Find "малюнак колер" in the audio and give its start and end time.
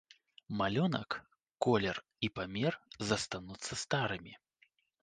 0.61-1.97